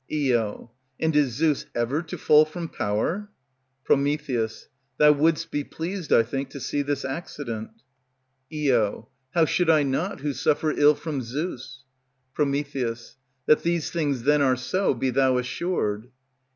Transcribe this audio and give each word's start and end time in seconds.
Io. 0.11 0.71
And 0.99 1.15
is 1.15 1.33
Zeus 1.33 1.67
ever 1.75 2.01
to 2.01 2.17
fall 2.17 2.43
from 2.43 2.69
power? 2.69 3.29
Pr. 3.85 3.93
Thou 4.97 5.11
would'st 5.11 5.51
be 5.51 5.63
pleased, 5.63 6.11
I 6.11 6.23
think, 6.23 6.49
to 6.49 6.59
see 6.59 6.81
this 6.81 7.05
accident. 7.05 7.69
Io. 8.51 9.09
How 9.35 9.45
should 9.45 9.69
I 9.69 9.83
not, 9.83 10.21
who 10.21 10.33
suffer 10.33 10.71
ill 10.71 10.95
from 10.95 11.21
Zeus? 11.21 11.83
Pr. 12.33 12.45
That 12.45 13.61
these 13.61 13.91
things 13.91 14.23
then 14.23 14.41
are 14.41 14.55
so, 14.55 14.95
be 14.95 15.11
thou 15.11 15.37
assured. 15.37 16.09